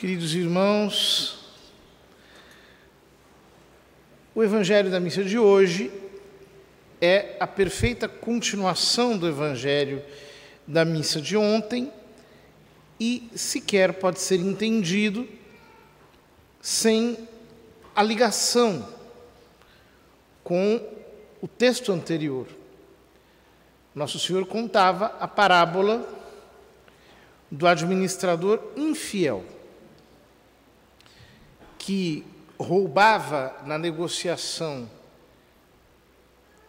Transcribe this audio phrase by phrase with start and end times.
[0.00, 1.38] Queridos irmãos,
[4.34, 5.92] o Evangelho da missa de hoje
[7.02, 10.02] é a perfeita continuação do Evangelho
[10.66, 11.92] da missa de ontem
[12.98, 15.28] e sequer pode ser entendido
[16.62, 17.18] sem
[17.94, 18.88] a ligação
[20.42, 20.82] com
[21.42, 22.46] o texto anterior.
[23.94, 26.08] Nosso Senhor contava a parábola
[27.50, 29.44] do administrador infiel
[31.80, 32.26] que
[32.58, 34.88] roubava na negociação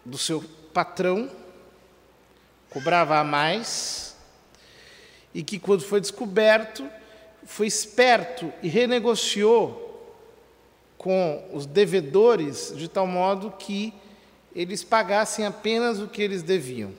[0.05, 0.41] do seu
[0.73, 1.29] patrão,
[2.70, 4.15] cobrava a mais,
[5.34, 6.89] e que, quando foi descoberto,
[7.43, 10.15] foi esperto e renegociou
[10.97, 13.93] com os devedores de tal modo que
[14.55, 16.93] eles pagassem apenas o que eles deviam.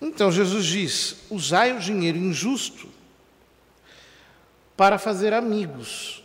[0.00, 2.91] Então Jesus diz: usai o dinheiro injusto
[4.76, 6.24] para fazer amigos,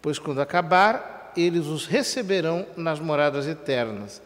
[0.00, 4.22] pois quando acabar, eles os receberão nas moradas eternas.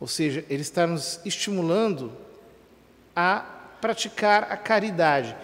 [0.00, 2.12] Ou seja, ele está nos estimulando
[3.14, 3.40] a
[3.80, 5.36] praticar a caridade.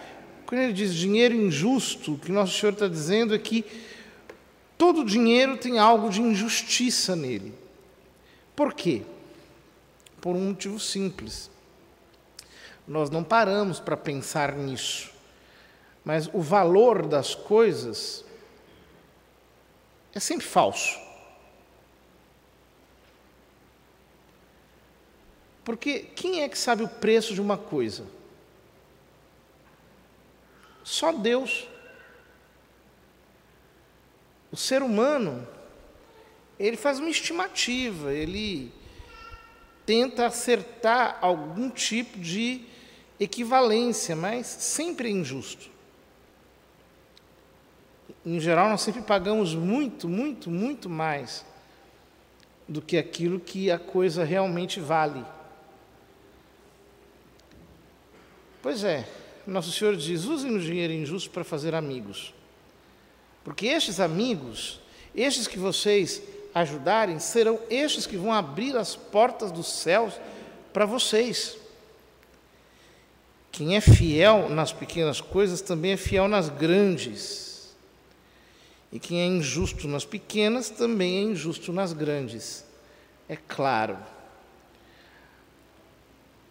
[0.45, 3.65] Quando ele diz dinheiro injusto, o que nosso Senhor está dizendo é que
[4.77, 7.53] todo dinheiro tem algo de injustiça nele.
[8.55, 9.03] Por quê?
[10.19, 11.51] Por um motivo simples.
[12.87, 15.11] Nós não paramos para pensar nisso.
[16.07, 18.23] Mas o valor das coisas
[20.15, 20.97] é sempre falso.
[25.65, 28.07] Porque quem é que sabe o preço de uma coisa?
[30.81, 31.67] Só Deus.
[34.49, 35.45] O ser humano,
[36.57, 38.71] ele faz uma estimativa, ele
[39.85, 42.63] tenta acertar algum tipo de
[43.19, 45.75] equivalência, mas sempre é injusto
[48.35, 51.45] em geral, nós sempre pagamos muito, muito, muito mais
[52.67, 55.23] do que aquilo que a coisa realmente vale.
[58.61, 59.07] Pois é,
[59.45, 62.33] Nosso Senhor diz: usem o dinheiro injusto para fazer amigos.
[63.45, 64.81] Porque estes amigos,
[65.15, 66.21] estes que vocês
[66.53, 70.19] ajudarem, serão estes que vão abrir as portas dos céus
[70.73, 71.57] para vocês.
[73.53, 77.46] Quem é fiel nas pequenas coisas também é fiel nas grandes.
[78.91, 82.65] E quem é injusto nas pequenas também é injusto nas grandes.
[83.27, 83.97] É claro.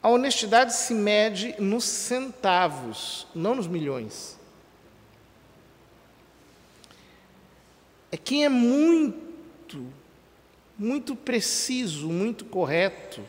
[0.02, 4.38] A honestidade se mede nos centavos, não nos milhões.
[8.12, 9.92] É quem é muito,
[10.78, 13.20] muito preciso, muito correto,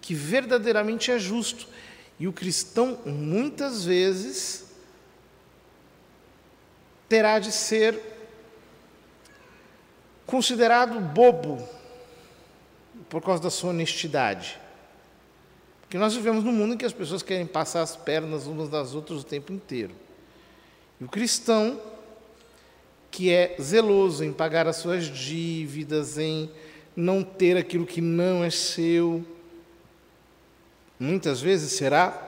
[0.00, 1.66] que verdadeiramente é justo.
[2.20, 4.65] E o cristão, muitas vezes,
[7.08, 8.00] terá de ser
[10.26, 11.66] considerado bobo
[13.08, 14.58] por causa da sua honestidade.
[15.82, 18.94] Porque nós vivemos num mundo em que as pessoas querem passar as pernas umas das
[18.94, 19.94] outras o tempo inteiro.
[21.00, 21.80] E o cristão,
[23.10, 26.50] que é zeloso em pagar as suas dívidas, em
[26.96, 29.24] não ter aquilo que não é seu,
[30.98, 32.22] muitas vezes será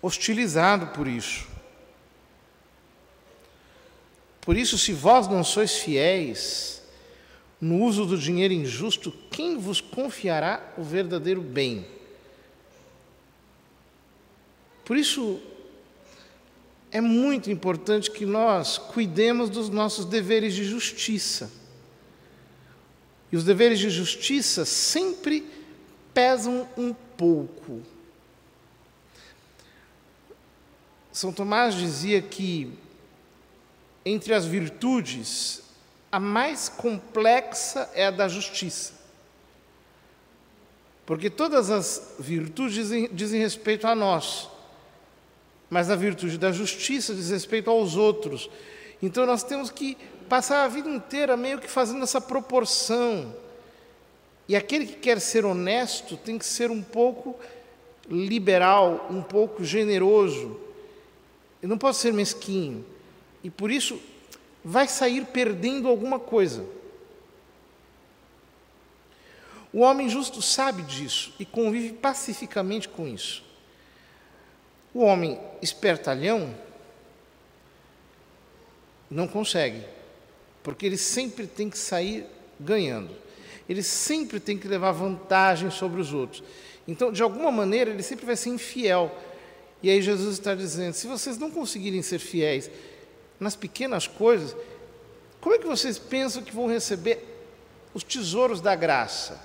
[0.00, 1.46] hostilizado por isso.
[4.40, 6.82] Por isso, se vós não sois fiéis
[7.60, 11.86] no uso do dinheiro injusto, quem vos confiará o verdadeiro bem?
[14.84, 15.40] Por isso,
[16.90, 21.50] é muito importante que nós cuidemos dos nossos deveres de justiça.
[23.30, 25.46] E os deveres de justiça sempre
[26.12, 27.82] pesam um pouco.
[31.12, 32.72] São Tomás dizia que
[34.04, 35.62] entre as virtudes,
[36.10, 38.94] a mais complexa é a da justiça.
[41.04, 44.48] Porque todas as virtudes dizem, dizem, respeito a nós,
[45.68, 48.48] mas a virtude da justiça diz respeito aos outros.
[49.02, 49.96] Então nós temos que
[50.28, 53.34] passar a vida inteira meio que fazendo essa proporção.
[54.48, 57.38] E aquele que quer ser honesto tem que ser um pouco
[58.08, 60.60] liberal, um pouco generoso.
[61.62, 62.84] Ele não pode ser mesquinho
[63.42, 64.00] e por isso
[64.64, 66.64] vai sair perdendo alguma coisa.
[69.72, 73.44] O homem justo sabe disso e convive pacificamente com isso.
[74.92, 76.54] O homem espertalhão
[79.08, 79.84] não consegue,
[80.62, 82.26] porque ele sempre tem que sair
[82.58, 83.10] ganhando.
[83.68, 86.42] Ele sempre tem que levar vantagem sobre os outros.
[86.88, 89.16] Então, de alguma maneira, ele sempre vai ser infiel.
[89.80, 92.68] E aí Jesus está dizendo: se vocês não conseguirem ser fiéis
[93.40, 94.54] nas pequenas coisas,
[95.40, 97.26] como é que vocês pensam que vão receber
[97.94, 99.40] os tesouros da graça?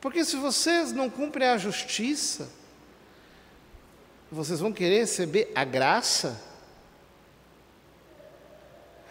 [0.00, 2.48] Porque se vocês não cumprem a justiça,
[4.30, 6.40] vocês vão querer receber a graça?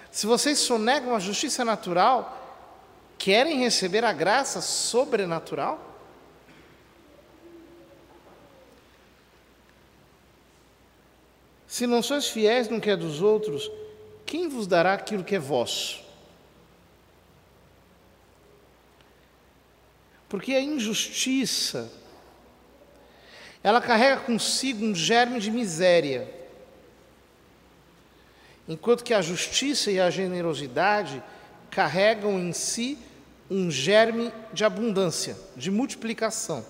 [0.09, 2.37] Se vocês sonegam a justiça natural,
[3.17, 5.88] querem receber a graça sobrenatural?
[11.69, 13.69] Se não sois fiéis no que é dos outros,
[14.25, 16.03] quem vos dará aquilo que é vosso?
[20.27, 21.87] Porque a injustiça,
[23.63, 26.27] ela carrega consigo um germe de miséria,
[28.67, 31.21] enquanto que a justiça e a generosidade
[31.69, 32.97] carregam em si
[33.47, 36.65] um germe de abundância, de multiplicação.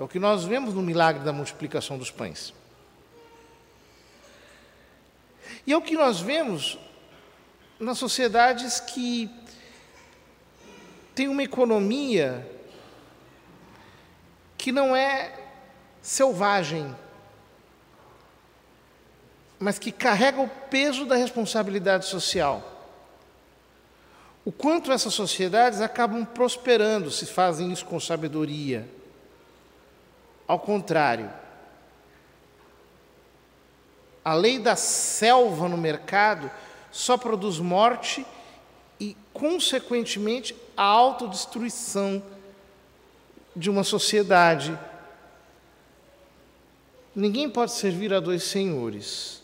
[0.00, 2.56] É o que nós vemos no milagre da multiplicação dos pães.
[5.68, 6.78] E é o que nós vemos
[7.78, 9.30] nas sociedades que
[11.14, 12.50] têm uma economia
[14.56, 15.38] que não é
[16.00, 16.96] selvagem,
[19.58, 22.88] mas que carrega o peso da responsabilidade social.
[24.46, 28.88] O quanto essas sociedades acabam prosperando se fazem isso com sabedoria.
[30.46, 31.30] Ao contrário,
[34.28, 36.50] a lei da selva no mercado
[36.90, 38.26] só produz morte
[39.00, 42.22] e, consequentemente, a autodestruição
[43.56, 44.78] de uma sociedade.
[47.16, 49.42] Ninguém pode servir a dois senhores,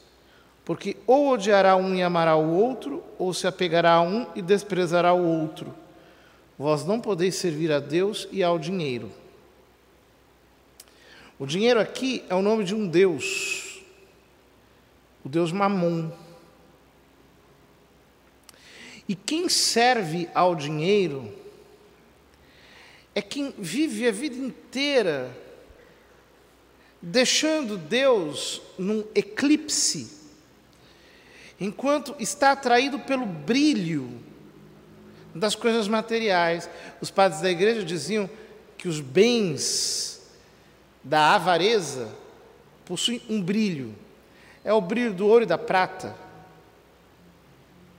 [0.67, 5.15] porque ou odiará um e amará o outro, ou se apegará a um e desprezará
[5.15, 5.75] o outro.
[6.59, 9.11] Vós não podeis servir a Deus e ao dinheiro.
[11.39, 13.64] O dinheiro aqui é o nome de um Deus,
[15.25, 16.11] o Deus Mamon.
[19.09, 21.33] E quem serve ao dinheiro
[23.15, 25.35] é quem vive a vida inteira
[27.01, 30.11] deixando Deus num eclipse,
[31.61, 34.09] enquanto está atraído pelo brilho
[35.35, 36.69] das coisas materiais.
[37.01, 38.29] Os padres da igreja diziam
[38.79, 40.23] que os bens
[41.03, 42.11] da avareza
[42.87, 43.95] possuem um brilho.
[44.65, 46.17] É o brilho do ouro e da prata.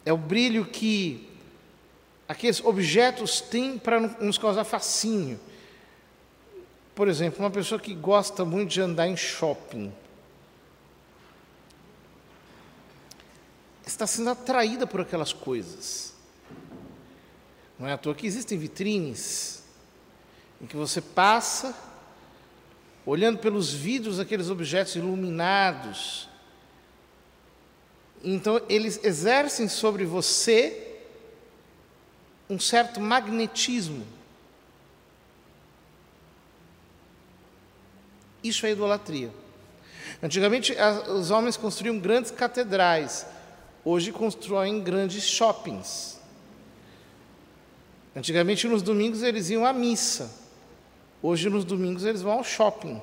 [0.04, 1.30] É o brilho que
[2.28, 5.40] aqueles objetos têm para nos causar fascínio.
[6.96, 9.94] Por exemplo, uma pessoa que gosta muito de andar em shopping
[13.86, 16.14] está sendo atraída por aquelas coisas.
[17.78, 19.64] Não é à toa que existem vitrines
[20.62, 21.76] em que você passa
[23.06, 26.28] olhando pelos vidros aqueles objetos iluminados.
[28.28, 30.98] Então, eles exercem sobre você
[32.50, 34.04] um certo magnetismo.
[38.44, 39.32] Isso é idolatria.
[40.24, 40.76] Antigamente,
[41.08, 43.28] os homens construíam grandes catedrais,
[43.84, 46.20] hoje constroem grandes shoppings.
[48.16, 50.32] Antigamente, nos domingos, eles iam à missa,
[51.22, 53.00] hoje, nos domingos, eles vão ao shopping.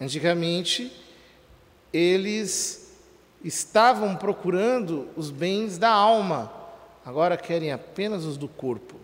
[0.00, 1.05] Antigamente,
[1.92, 2.92] eles
[3.44, 6.52] estavam procurando os bens da alma,
[7.04, 8.96] agora querem apenas os do corpo.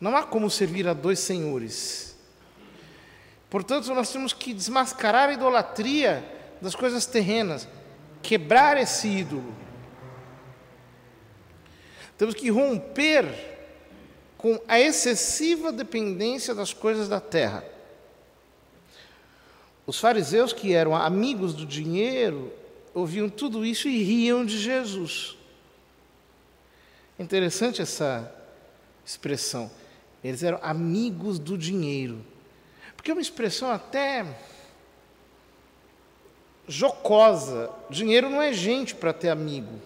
[0.00, 2.16] Não há como servir a dois senhores.
[3.48, 6.24] Portanto, nós temos que desmascarar a idolatria
[6.60, 7.68] das coisas terrenas,
[8.22, 9.54] quebrar esse ídolo.
[12.18, 13.52] Temos que romper
[14.36, 17.64] com a excessiva dependência das coisas da terra.
[19.86, 22.52] Os fariseus, que eram amigos do dinheiro,
[22.94, 25.36] ouviam tudo isso e riam de Jesus.
[27.18, 28.32] Interessante essa
[29.04, 29.70] expressão.
[30.22, 32.24] Eles eram amigos do dinheiro.
[32.96, 34.24] Porque é uma expressão até
[36.68, 37.70] jocosa.
[37.90, 39.80] Dinheiro não é gente para ter amigo.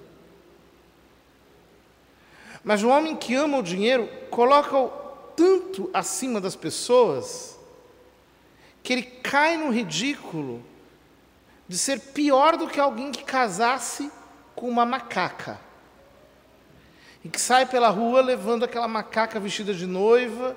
[2.63, 4.89] Mas o homem que ama o dinheiro coloca-o
[5.35, 7.56] tanto acima das pessoas
[8.87, 10.63] que ele cai no ridículo
[11.67, 14.09] de ser pior do que alguém que casasse
[14.55, 15.59] com uma macaca.
[17.25, 20.57] E que sai pela rua levando aquela macaca vestida de noiva,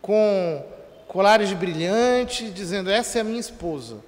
[0.00, 0.66] com
[1.06, 4.02] colares de brilhante, dizendo: Essa é a minha esposa.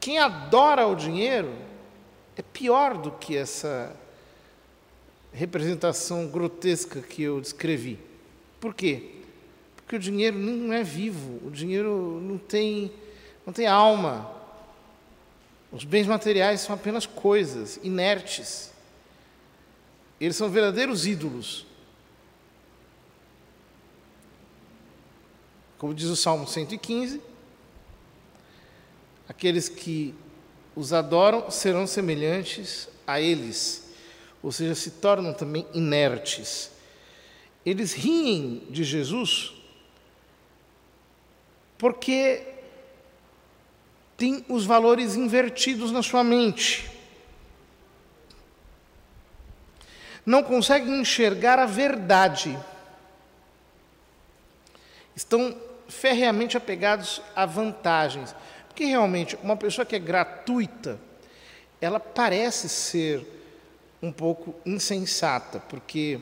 [0.00, 1.54] Quem adora o dinheiro
[2.34, 3.94] é pior do que essa
[5.34, 7.98] representação grotesca que eu descrevi.
[8.58, 9.19] Por quê?
[9.90, 12.92] Porque o dinheiro não é vivo, o dinheiro não tem,
[13.44, 14.30] não tem alma.
[15.72, 18.70] Os bens materiais são apenas coisas inertes.
[20.20, 21.66] Eles são verdadeiros ídolos.
[25.76, 27.20] Como diz o Salmo 115,
[29.28, 30.14] aqueles que
[30.76, 33.92] os adoram serão semelhantes a eles,
[34.40, 36.70] ou seja, se tornam também inertes.
[37.66, 39.58] Eles riem de Jesus
[41.80, 42.42] porque
[44.14, 46.90] tem os valores invertidos na sua mente.
[50.26, 52.58] Não conseguem enxergar a verdade.
[55.16, 55.56] Estão
[55.88, 58.36] ferreamente apegados a vantagens.
[58.68, 61.00] Porque realmente, uma pessoa que é gratuita,
[61.80, 63.26] ela parece ser
[64.02, 66.20] um pouco insensata, porque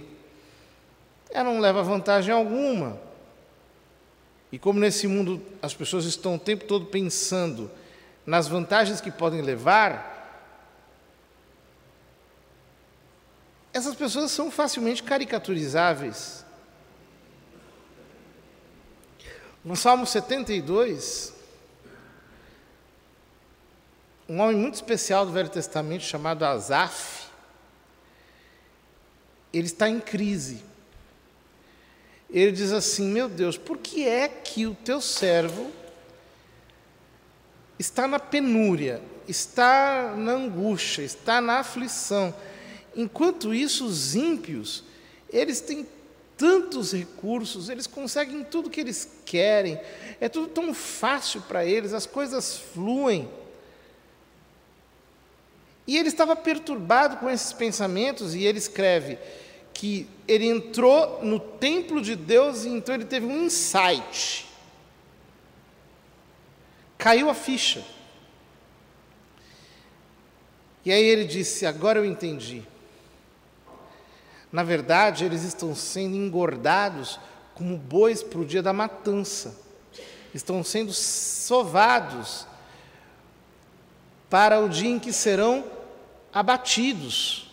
[1.33, 3.08] ela não leva vantagem alguma.
[4.51, 7.71] E como nesse mundo as pessoas estão o tempo todo pensando
[8.25, 10.17] nas vantagens que podem levar,
[13.73, 16.45] essas pessoas são facilmente caricaturizáveis.
[19.65, 21.35] No Salmo 72,
[24.29, 27.29] um homem muito especial do Velho Testamento chamado Asaf,
[29.53, 30.68] ele está em crise.
[32.31, 35.71] Ele diz assim: Meu Deus, por que é que o teu servo
[37.79, 42.35] está na penúria, está na angústia, está na aflição.
[42.95, 44.83] Enquanto isso, os ímpios,
[45.31, 45.87] eles têm
[46.37, 49.81] tantos recursos, eles conseguem tudo que eles querem,
[50.21, 53.29] é tudo tão fácil para eles, as coisas fluem.
[55.87, 59.19] E ele estava perturbado com esses pensamentos, e ele escreve
[59.79, 64.45] que ele entrou no templo de Deus e então ele teve um insight.
[66.99, 67.85] Caiu a ficha.
[70.85, 72.65] E aí ele disse: Agora eu entendi.
[74.51, 77.21] Na verdade, eles estão sendo engordados
[77.55, 79.61] como bois para o dia da matança.
[80.35, 82.49] Estão sendo sovados
[84.29, 85.65] para o dia em que serão
[86.33, 87.48] abatidos.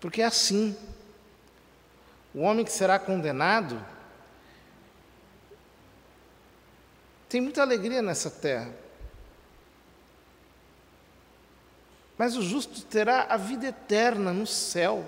[0.00, 0.76] Porque é assim.
[2.34, 3.82] O homem que será condenado
[7.28, 8.70] Tem muita alegria nessa terra.
[12.16, 15.04] Mas o justo terá a vida eterna no céu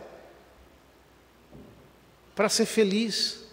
[2.35, 3.45] para ser feliz.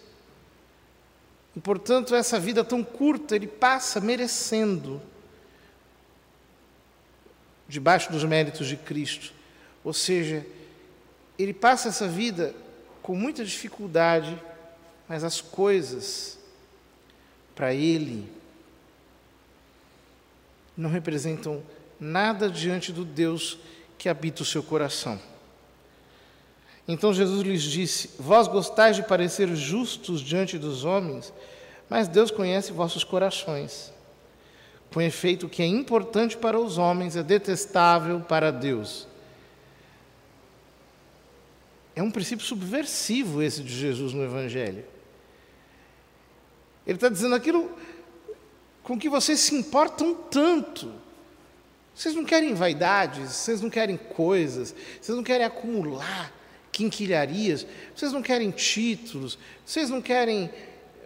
[1.54, 5.00] E, portanto, essa vida tão curta ele passa merecendo
[7.66, 9.32] debaixo dos méritos de Cristo.
[9.82, 10.44] Ou seja,
[11.38, 12.54] ele passa essa vida
[13.02, 14.40] com muita dificuldade,
[15.08, 16.38] mas as coisas
[17.54, 18.30] para ele
[20.76, 21.62] não representam
[21.98, 23.58] nada diante do Deus
[23.96, 25.18] que habita o seu coração.
[26.86, 31.32] Então Jesus lhes disse: Vós gostais de parecer justos diante dos homens,
[31.88, 33.92] mas Deus conhece vossos corações.
[34.92, 39.06] Com efeito, o que é importante para os homens é detestável para Deus.
[41.96, 44.84] É um princípio subversivo esse de Jesus no Evangelho.
[46.86, 47.70] Ele está dizendo aquilo
[48.82, 50.92] com que vocês se importam tanto.
[51.94, 56.30] Vocês não querem vaidades, vocês não querem coisas, vocês não querem acumular
[56.70, 60.50] quinquilharias, vocês não querem títulos, vocês não querem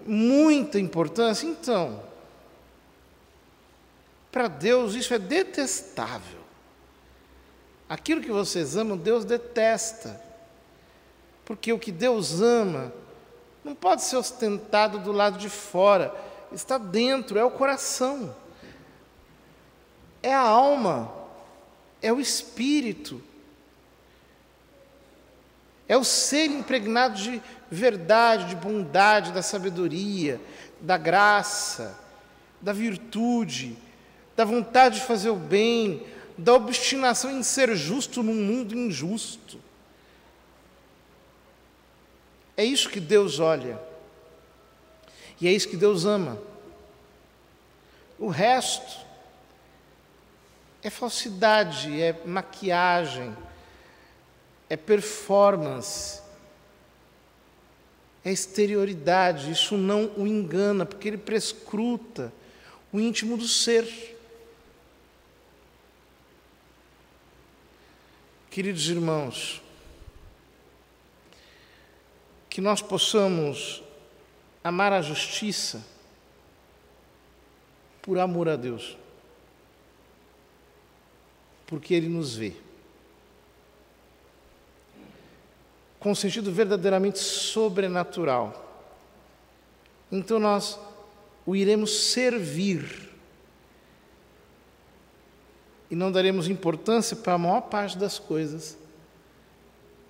[0.05, 1.47] muita importância.
[1.47, 2.03] Então,
[4.33, 6.41] para Deus isso é detestável.
[7.89, 10.30] Aquilo que vocês amam, Deus detesta.
[11.51, 12.93] Porque o que Deus ama
[13.65, 16.15] não pode ser ostentado do lado de fora
[16.53, 18.33] está dentro, é o coração,
[20.23, 21.13] é a alma,
[22.01, 23.21] é o espírito,
[25.89, 30.41] é o ser impregnado de verdade, de bondade, da sabedoria,
[30.81, 31.99] da graça,
[32.61, 33.77] da virtude,
[34.37, 36.07] da vontade de fazer o bem,
[36.39, 39.70] da obstinação em ser justo num mundo injusto.
[42.61, 43.81] É isso que Deus olha.
[45.41, 46.39] E é isso que Deus ama.
[48.19, 49.01] O resto
[50.83, 53.35] é falsidade, é maquiagem,
[54.69, 56.21] é performance,
[58.23, 59.51] é exterioridade.
[59.51, 62.31] Isso não o engana, porque ele prescruta
[62.93, 64.19] o íntimo do ser.
[68.51, 69.63] Queridos irmãos,
[72.51, 73.81] que nós possamos
[74.63, 75.87] amar a justiça
[78.03, 78.99] por amor a Deus,
[81.65, 82.55] porque Ele nos vê.
[86.01, 88.67] Com um sentido verdadeiramente sobrenatural.
[90.11, 90.79] Então nós
[91.47, 93.11] o iremos servir
[95.89, 98.77] e não daremos importância para a maior parte das coisas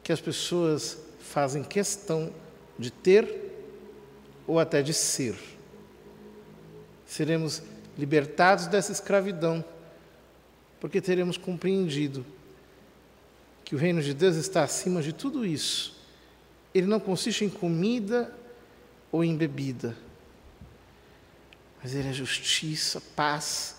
[0.03, 2.33] que as pessoas fazem questão
[2.79, 3.51] de ter
[4.47, 5.37] ou até de ser.
[7.07, 7.63] Seremos
[7.97, 9.65] libertados dessa escravidão,
[10.81, 12.25] porque teremos compreendido
[13.65, 15.97] que o reino de Deus está acima de tudo isso.
[16.75, 18.35] Ele não consiste em comida
[19.13, 19.97] ou em bebida,
[21.83, 23.77] mas ele é justiça, paz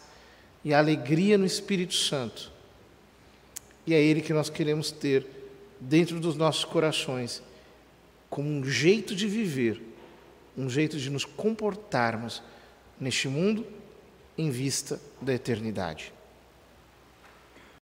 [0.63, 2.51] e alegria no Espírito Santo.
[3.85, 5.40] E é ele que nós queremos ter
[5.81, 7.43] dentro dos nossos corações,
[8.29, 9.91] como um jeito de viver
[10.57, 12.41] um jeito de nos comportarmos
[12.99, 13.65] neste mundo
[14.37, 16.13] em vista da eternidade.